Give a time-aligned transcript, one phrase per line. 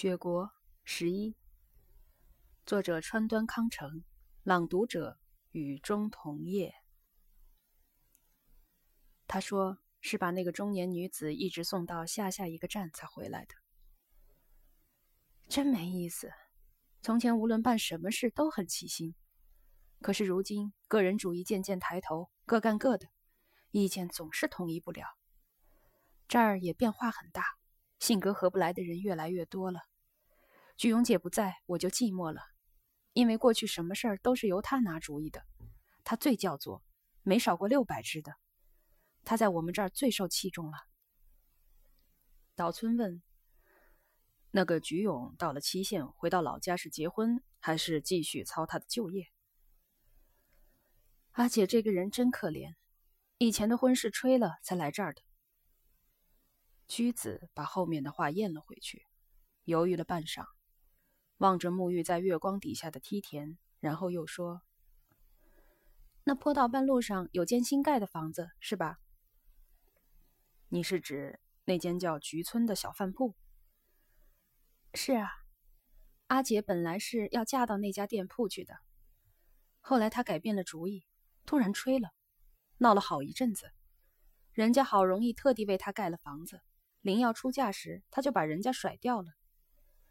[0.00, 0.50] 雪国
[0.82, 1.36] 十一，
[2.64, 4.02] 作者川端康成，
[4.42, 5.18] 朗读者
[5.50, 6.72] 雨中桐叶。
[9.26, 13.54] 他说是把那个中年女子一直送到下下一个站才回来的，
[15.50, 16.32] 真没意思。
[17.02, 19.14] 从前无论办什么事都很齐心，
[20.00, 23.06] 可是如今个人主义渐渐抬头，各干各的，
[23.70, 25.04] 意见总是统一不了。
[26.26, 27.59] 这儿也变化很大。
[28.00, 29.82] 性格合不来的人越来越多了。
[30.76, 32.40] 菊永姐不在，我就寂寞了，
[33.12, 35.44] 因为过去什么事儿都是由她拿主意的，
[36.02, 36.82] 她最叫做，
[37.22, 38.34] 没少过六百只的。
[39.22, 40.78] 她在我们这儿最受器重了。
[42.56, 43.22] 岛村问
[44.50, 49.28] ：“那个菊永到了期限回到老家是结婚，还是继续操他的旧业？”
[51.32, 52.74] 阿姐这个人真可怜，
[53.36, 55.20] 以前的婚事吹了才来这儿的。
[56.90, 59.06] 居子把后面的话咽了回去，
[59.62, 60.44] 犹豫了半晌，
[61.36, 64.62] 望着沐浴在月光底下的梯田，然后又说
[66.26, 68.98] ：“那坡道半路上有间新盖的房子，是吧？
[70.68, 73.36] 你是指那间叫菊村的小饭铺
[74.92, 75.30] ？”“是啊，
[76.26, 78.74] 阿姐本来是要嫁到那家店铺去的，
[79.78, 81.04] 后来她改变了主意，
[81.46, 82.08] 突然吹了，
[82.78, 83.70] 闹了好一阵子，
[84.52, 86.60] 人家好容易特地为她盖了房子。”
[87.00, 89.32] 临要出嫁时，他就把人家甩掉了，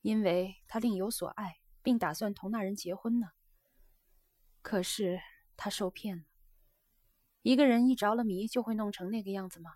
[0.00, 3.28] 因为他另有所爱，并打算同那人结婚呢。
[4.62, 5.20] 可是
[5.56, 6.24] 他受骗了。
[7.42, 9.72] 一个人一着了迷，就会弄成那个样子吗？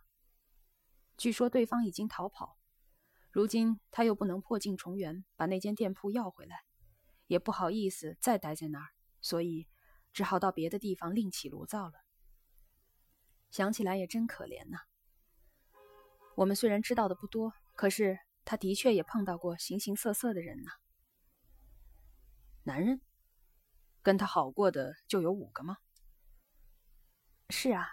[1.17, 2.59] 据说对方已经逃跑，
[3.31, 6.65] 如今他又不能破镜重圆，把那间店铺要回来，
[7.27, 8.89] 也不好意思再待在那儿，
[9.21, 9.69] 所以
[10.13, 12.05] 只好到别的地方另起炉灶了。
[13.51, 14.79] 想起来也真可怜呐。
[16.37, 20.71] 我们虽然知道的不多，可是他的确也碰到过形形色色的人呢。
[22.65, 23.01] 男人
[24.03, 25.79] 跟他好过的就有五个吗？
[27.51, 27.89] 是啊。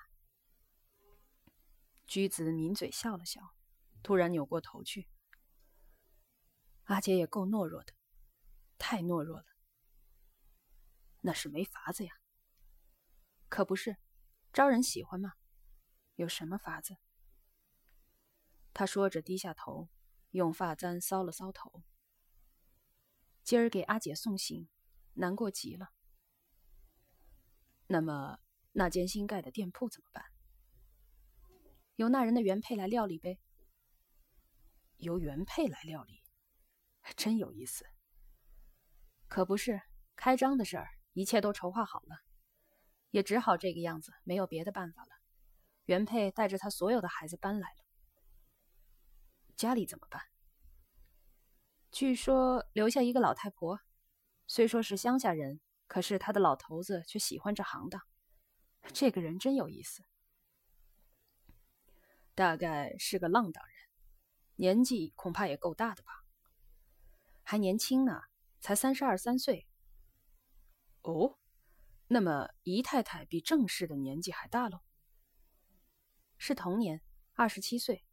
[2.07, 3.53] 居子抿嘴笑了笑，
[4.01, 5.07] 突然扭过头去。
[6.85, 7.93] 阿杰也够懦弱的，
[8.77, 9.45] 太懦弱了。
[11.21, 12.13] 那是没法子呀。
[13.47, 13.97] 可不是，
[14.51, 15.33] 招人喜欢吗？
[16.15, 16.97] 有什么法子？
[18.73, 19.89] 他说着，低下头，
[20.31, 21.83] 用发簪搔了搔头。
[23.43, 24.69] 今儿给阿姐送行，
[25.13, 25.89] 难过极了。
[27.87, 28.39] 那么，
[28.71, 30.25] 那间新盖的店铺怎么办？
[31.95, 33.39] 由那人的原配来料理呗。
[34.97, 36.23] 由原配来料理，
[37.17, 37.85] 真有意思。
[39.27, 39.81] 可不是，
[40.15, 42.19] 开张的事儿，一切都筹划好了，
[43.09, 45.09] 也只好这个样子，没有别的办法了。
[45.85, 47.83] 原配带着他所有的孩子搬来了。
[49.61, 50.23] 家里怎么办？
[51.91, 53.79] 据说留下一个老太婆，
[54.47, 58.01] 虽说是乡下人，可是他的老头子却喜欢这行当。
[58.91, 60.03] 这个人真有意思，
[62.33, 63.75] 大概是个浪荡人，
[64.55, 66.25] 年纪恐怕也够大的吧？
[67.43, 68.23] 还年轻呢，
[68.61, 69.67] 才三十二三岁。
[71.03, 71.37] 哦，
[72.07, 74.81] 那么姨太太比正氏的年纪还大喽？
[76.39, 77.03] 是同年，
[77.35, 78.03] 二十七岁。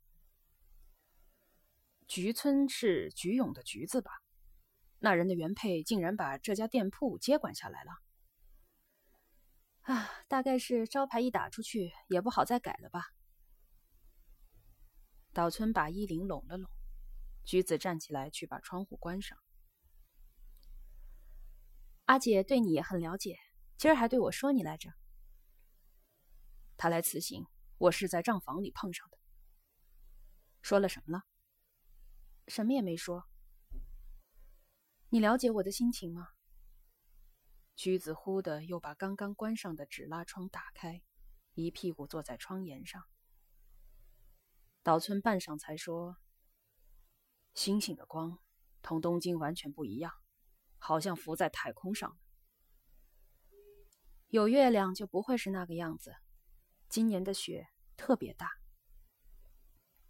[2.09, 4.11] 菊村是菊永的菊字吧？
[4.99, 7.93] 那人的原配竟然把这家店铺接管下来了。
[9.83, 13.05] 啊，大概是招牌一打出去，也不好再改了吧。
[15.35, 16.71] 岛村把衣领拢了拢，
[17.45, 19.39] 菊子站起来去把窗户关上。
[22.07, 23.39] 阿姐对你也很了解，
[23.77, 24.91] 今儿还对我说你来着。
[26.79, 27.47] 他来辞行，
[27.77, 29.19] 我是在账房里碰上的。
[30.63, 31.25] 说了什么了？
[32.49, 33.29] 什么也没说。
[35.11, 36.29] 你了解我的心情吗？
[37.77, 41.03] 菊子忽的又把刚刚关上的纸拉窗打开，
[41.55, 43.05] 一屁股坐在窗沿上。
[44.83, 46.17] 岛村半晌才说
[47.55, 48.39] ：“星星的光
[48.83, 50.13] 同东京完全不一样，
[50.79, 52.19] 好像浮在太空上。
[54.27, 56.17] 有月亮就不会是那个样子。
[56.89, 58.51] 今年的雪特别大。”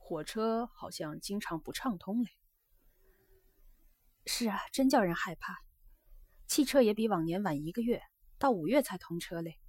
[0.08, 2.30] 火车好像经常不畅通嘞。
[4.24, 5.58] 是啊，真叫人害怕。
[6.46, 8.00] 汽车也比往年晚一个月，
[8.38, 9.60] 到五月才通车嘞。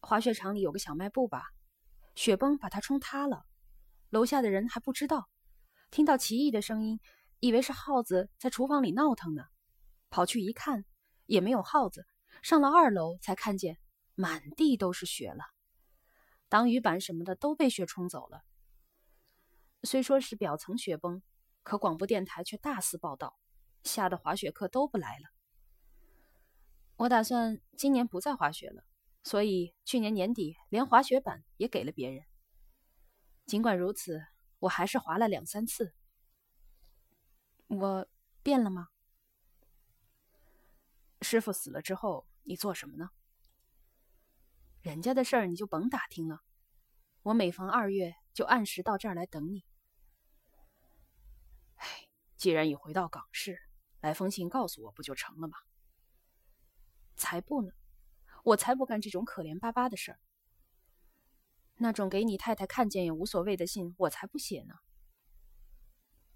[0.00, 1.44] 滑雪场里有个小卖部吧，
[2.14, 3.44] 雪崩把它冲塌了，
[4.08, 5.28] 楼下的人还不知道，
[5.90, 6.98] 听到奇异的声音，
[7.40, 9.44] 以为是耗子在厨房里闹腾呢，
[10.08, 10.86] 跑去一看，
[11.26, 12.06] 也没有耗子。
[12.42, 13.78] 上了二楼才看见，
[14.14, 15.44] 满地都是雪了，
[16.48, 18.40] 挡雨板什么的都被雪冲走了。
[19.84, 21.22] 虽说是表层雪崩，
[21.62, 23.38] 可广播电台却大肆报道，
[23.84, 25.30] 吓得滑雪课都不来了。
[26.96, 28.82] 我打算今年不再滑雪了，
[29.22, 32.24] 所以去年年底连滑雪板也给了别人。
[33.46, 34.26] 尽管如此，
[34.58, 35.94] 我还是滑了两三次。
[37.68, 38.08] 我
[38.42, 38.88] 变了吗？
[41.22, 43.10] 师傅死了之后，你做什么呢？
[44.82, 46.42] 人家的事儿你就甭打听了。
[47.22, 49.64] 我每逢二月就按时到这儿来等你。
[52.38, 53.60] 既然已回到港市，
[54.00, 55.58] 来封信告诉我不就成了吗？
[57.16, 57.72] 才不呢！
[58.44, 60.20] 我才不干这种可怜巴巴的事儿。
[61.78, 64.76] 那种给你太太看见也无所谓的信，我才不写呢。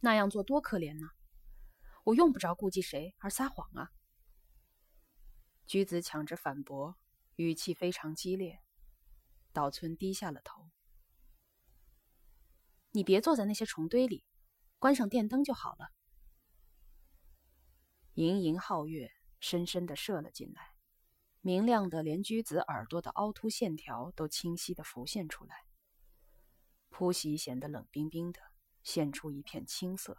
[0.00, 1.10] 那样做多可怜呢！
[2.02, 3.92] 我用不着顾忌谁而撒谎啊！
[5.66, 6.98] 橘子抢着反驳，
[7.36, 8.60] 语气非常激烈。
[9.52, 10.68] 岛村低下了头。
[12.90, 14.24] 你别坐在那些虫堆里，
[14.82, 15.92] 关上电灯就好了。
[18.14, 20.74] 盈盈皓月深深的射了进来，
[21.40, 25.54] 明亮的连居子耳朵的凹凸线条都清晰的浮现出来。
[26.88, 28.40] 铺席显得冷冰冰的，
[28.82, 30.18] 现出一片青色。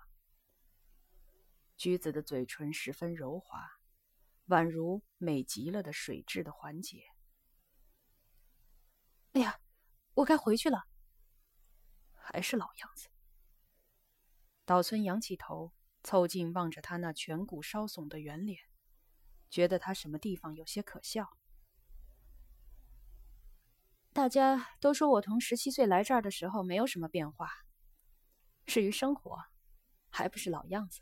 [1.75, 3.69] 居子的嘴唇十分柔滑，
[4.47, 7.03] 宛如美极了的水质的环节。
[9.33, 9.59] 哎呀，
[10.13, 10.85] 我该回去了。
[12.13, 13.09] 还是老样子。
[14.65, 15.73] 岛村仰起头，
[16.03, 18.59] 凑近望着他那颧骨稍耸的圆脸，
[19.49, 21.37] 觉得他什么地方有些可笑。
[24.13, 27.49] 大家都说我从十七岁来这儿的时候没有什么变化，
[28.65, 29.37] 至于生活，
[30.09, 31.01] 还不是老样子。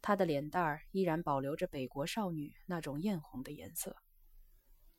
[0.00, 3.96] 他的脸蛋儿依然保留着北国少女那种艳红的颜色，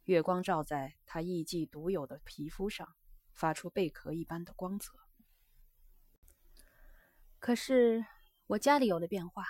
[0.03, 2.95] 月光照在他艺伎独有的皮肤上。
[3.33, 4.91] 发出贝壳一般的光泽。
[7.41, 8.05] 可是
[8.45, 9.43] 我家里有了变化，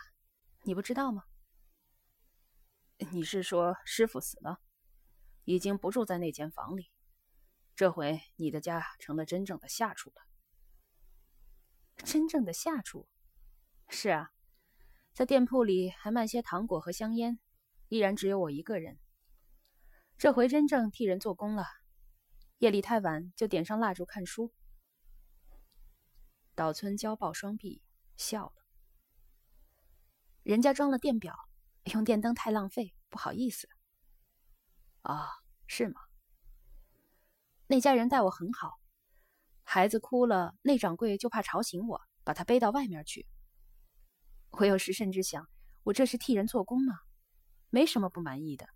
[0.63, 1.25] 你不知道吗？
[3.11, 4.61] 你是说师傅死了，
[5.43, 6.89] 已经不住在那间房里，
[7.75, 10.23] 这回你的家成了真正的下处了。
[11.97, 13.09] 真正的下处？
[13.89, 14.31] 是啊，
[15.13, 17.39] 在店铺里还卖些糖果和香烟，
[17.89, 18.99] 依然只有我一个人。
[20.17, 21.65] 这回真正替人做工了。
[22.59, 24.53] 夜里太晚，就点上蜡烛看书。
[26.61, 27.81] 岛村交抱双臂，
[28.17, 28.53] 笑了。
[30.43, 31.35] 人家装了电表，
[31.85, 33.67] 用电灯太浪费，不好意思。
[35.01, 35.27] 啊，
[35.65, 36.01] 是吗？
[37.65, 38.79] 那家人待我很好，
[39.63, 43.27] 孩子哭了，内掌柜就怕吵醒我，把他背到外面去。
[44.51, 45.49] 我有时甚至想，
[45.81, 46.99] 我这是替人做工吗？
[47.71, 48.69] 没什么不满意的，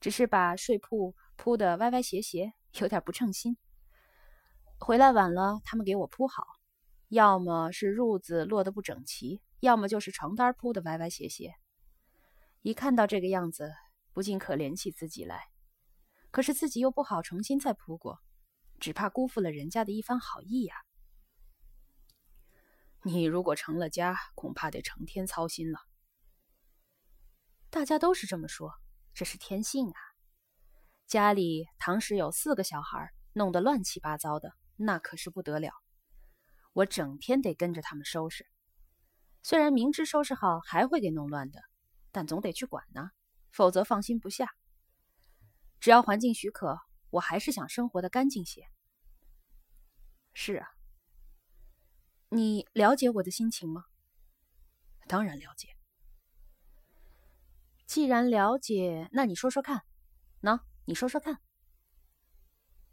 [0.00, 2.52] 只是把睡铺铺得歪歪斜斜。
[2.74, 3.56] 有点不称心。
[4.78, 6.46] 回来晚了，他们给我铺好，
[7.08, 11.54] 要么是褥子落得不整齐，要么就是床单铺得歪歪斜斜。
[12.62, 13.72] 一看到这个样子，
[14.12, 15.44] 不禁可怜起自己来。
[16.32, 18.18] 可是自己又不好重新再铺过，
[18.80, 20.74] 只怕辜负了人家的一番好意呀。
[23.02, 25.78] 你如果成了家，恐怕得成天操心了。
[27.70, 28.72] 大家都是这么说，
[29.14, 29.96] 这是天性啊。
[31.06, 35.72] 家里唐时有四个小孩，弄得乱七八糟的，那可是不得了。
[36.76, 38.46] 我整天得跟着他们收拾，
[39.42, 41.62] 虽然明知收拾好还会给弄乱的，
[42.12, 43.12] 但总得去管呢，
[43.50, 44.54] 否则放心不下。
[45.80, 48.68] 只要环境许可，我还是想生活的干净些。
[50.34, 50.68] 是啊，
[52.28, 53.86] 你了解我的心情吗？
[55.08, 55.68] 当然了解。
[57.86, 59.82] 既然了解，那你说说看，
[60.42, 60.60] 喏。
[60.84, 61.40] 你说说看。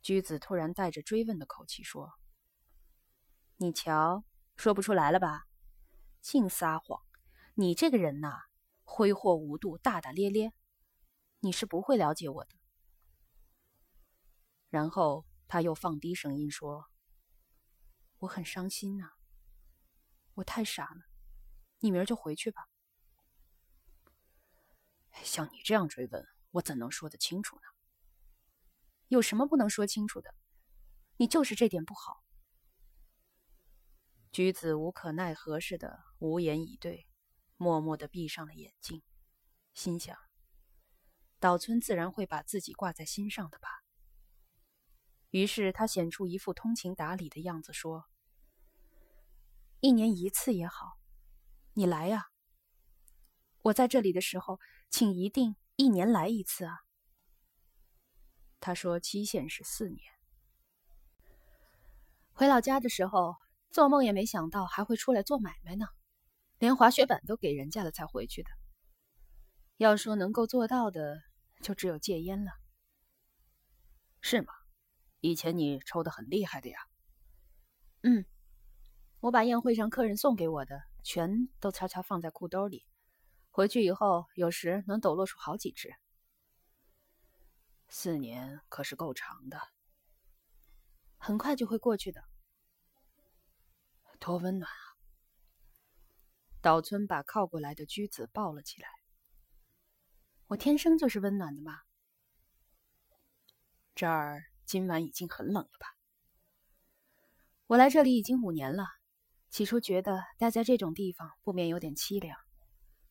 [0.02, 2.10] 居子突然带着追问的口气说
[3.64, 4.26] ：“你瞧，
[4.58, 5.48] 说不出来了吧？
[6.20, 7.02] 净撒谎！
[7.54, 8.42] 你这个人呐，
[8.84, 10.52] 挥霍无度，大大咧咧，
[11.40, 12.56] 你是不会了解我的。”
[14.70, 16.90] 然后他又放低声音说
[18.20, 19.12] ：“我很伤心呐，
[20.34, 21.06] 我太傻了。
[21.80, 22.68] 你明儿就回去吧。
[25.24, 27.62] 像你这样追问，我怎能说得清楚呢？”
[29.08, 30.36] 有什么不能说清楚的？
[31.16, 32.26] 你就是这点不好。
[34.34, 37.06] 菊子无可奈何似的无言以对，
[37.56, 39.04] 默默的闭上了眼睛，
[39.76, 40.18] 心想：
[41.40, 43.84] 岛村自然会把自己挂在心上的吧。
[45.30, 48.06] 于是他显出一副通情达理的样子，说
[49.82, 50.98] ：“一年一次也好，
[51.74, 52.32] 你来呀。
[53.62, 54.60] 我在这里的时候，
[54.90, 56.80] 请一定一年来一次啊。”
[58.60, 60.02] 他说：“期限是四年。
[62.32, 63.36] 回老家的时候，
[63.74, 65.88] 做梦也没想到还会出来做买卖呢，
[66.60, 68.52] 连滑雪板都给人家了才回去的。
[69.78, 71.20] 要说能够做到的，
[71.64, 72.52] 就只有戒烟了。
[74.22, 74.54] 是吗？
[75.22, 76.78] 以前你抽的很厉害的呀。
[78.04, 78.26] 嗯，
[79.22, 82.86] 我把宴会上客人送给我的，全都悄悄放在裤兜里，
[83.50, 85.92] 回去以后有时能抖落出好几支。
[87.90, 89.60] 四年可是够长的，
[91.18, 92.24] 很快就会过去的。
[94.24, 94.96] 多温暖啊！
[96.62, 98.88] 岛村把靠过来的驹子抱了起来。
[100.48, 101.82] 我天生就是温暖的嘛。
[103.94, 105.98] 这儿今晚已经很冷了吧？
[107.68, 108.88] 我来这里已经五年了，
[109.50, 112.40] 起初觉得待在这种地方不免有点凄凉。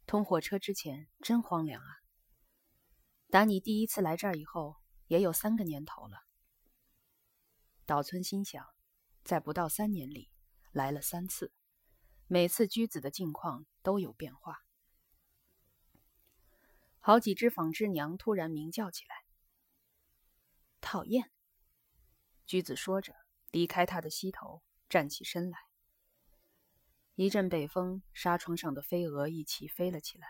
[0.07, 1.89] 通火车之前真荒凉啊。
[3.29, 4.77] 打你第一次来这儿以后，
[5.09, 6.23] 也有三个年头了。
[7.85, 8.67] 岛村心想，
[9.23, 10.32] 在不到三年里
[10.73, 11.53] 来了三次，
[12.27, 14.65] 每次居子的境况都有变化。
[16.99, 19.15] 好几只纺织娘突然鸣叫起来。
[20.81, 21.31] 讨厌，
[22.45, 23.15] 居子说着，
[23.51, 25.59] 离开他的膝头，站起身来。
[27.15, 30.27] 一阵北风，纱窗上的飞蛾一起飞了起来。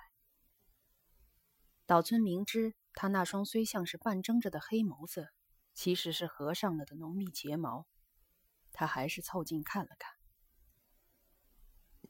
[1.86, 2.74] 岛村明知。
[2.94, 5.30] 他那双虽像是半睁着的黑眸子，
[5.72, 7.86] 其实是合上了的浓密睫毛，
[8.70, 10.12] 他还是凑近看了看。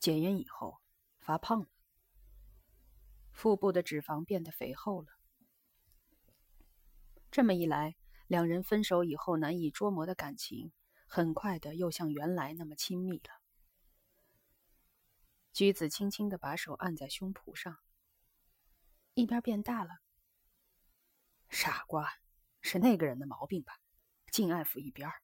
[0.03, 0.81] 戒烟以后
[1.21, 1.69] 发胖了，
[3.31, 5.13] 腹部的脂肪变得肥厚了。
[7.31, 7.95] 这么一来，
[8.27, 10.73] 两人分手以后难以捉摸的感情，
[11.07, 13.41] 很快的又像原来那么亲密了。
[15.53, 17.79] 菊子轻轻的把手按在胸脯上，
[19.15, 20.01] 一边变大了。
[21.49, 22.13] 傻瓜，
[22.61, 23.79] 是那个人的毛病吧？
[24.33, 25.23] 敬爱抚一边儿。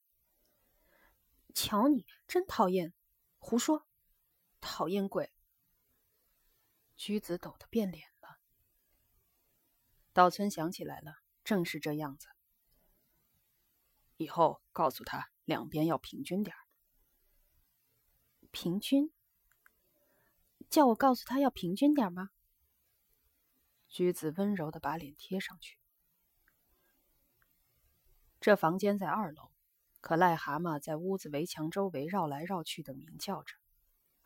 [1.53, 2.95] 瞧你，真讨厌！
[3.41, 3.88] 胡说，
[4.61, 5.33] 讨厌鬼！
[6.97, 8.39] 橘子抖得变脸了。
[10.13, 12.29] 岛村想起来了，正是这样子。
[14.17, 16.57] 以后告诉他，两边要平均点。
[18.51, 19.13] 平均？
[20.69, 22.31] 叫我告诉他要平均点吗？
[23.89, 25.79] 橘子温柔的把脸贴上去。
[28.41, 29.53] 这房间在二楼，
[30.01, 33.55] 可癞蛤蟆在屋子围墙周围绕来绕去的鸣叫着，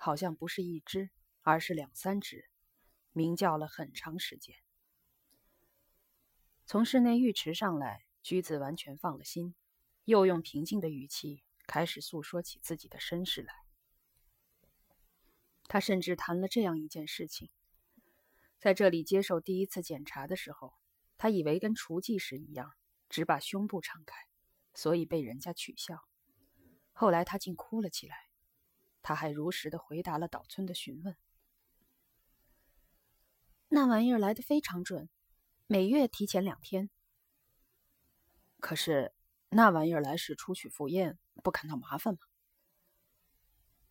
[0.04, 1.10] 好像不是一只，
[1.42, 2.48] 而是两三只，
[3.12, 4.56] 鸣叫了很长时间。
[6.66, 9.54] 从室内浴池上来，橘子完全放了心，
[10.04, 13.54] 又用平静的语气开始诉说起自己的身世来。
[15.68, 17.48] 他甚至谈了这样一件事情：
[18.58, 20.74] 在这里接受第一次检查的时候，
[21.16, 22.72] 他以为跟雏妓时一样。
[23.08, 24.16] 只把胸部敞开，
[24.74, 26.02] 所以被人家取笑。
[26.92, 28.31] 后来他竟哭了起来。
[29.02, 31.16] 他还如实的回答了岛村的询问。
[33.68, 35.08] 那玩意儿来的非常准，
[35.66, 36.90] 每月提前两天。
[38.60, 39.12] 可是
[39.48, 42.20] 那玩意儿来时出去赴宴，不感到麻烦吗？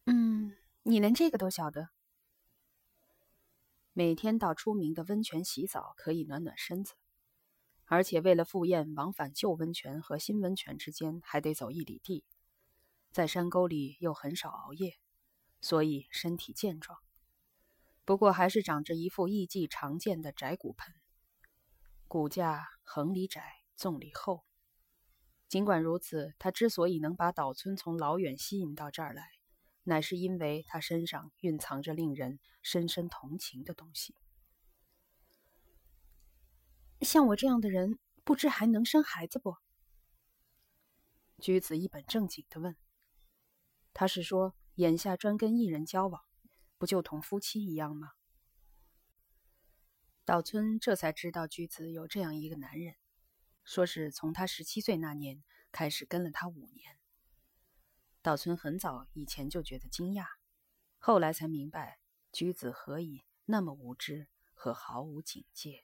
[0.06, 1.90] 嗯，你连这个都晓得。
[3.94, 6.94] 每天到出名的温泉洗澡，可以暖暖身子。
[7.86, 12.24] 而且为了赴宴，往返旧温泉和新温泉之间还得走一里地，
[13.12, 14.98] 在山沟里又很少熬夜，
[15.60, 16.98] 所以身体健壮。
[18.06, 20.94] 不过还是长着一副艺伎常见的窄骨盆，
[22.08, 23.44] 骨架横里窄，
[23.76, 24.44] 纵里厚。
[25.50, 29.30] 尽管如此，他之所以能把岛村从老远吸引到这儿来，
[29.84, 34.16] 乃是因为他身上蕴藏着令人深深同情的东西。
[37.02, 39.58] 像我这样的人，不知还能生孩子不？
[41.40, 42.78] 菊子一本正经的问。
[43.94, 46.24] 他是说，眼下专跟艺人交往，
[46.78, 48.14] 不就同夫妻一样吗？
[50.24, 52.96] 岛村这才知道菊子有这样一个男人，
[53.64, 56.98] 说是从他十七岁那年开始跟了他五年。
[58.22, 60.26] 岛村很早以前就觉得惊讶，
[61.00, 62.00] 后来才明白
[62.32, 65.84] 菊子何以那么无知和毫无警戒。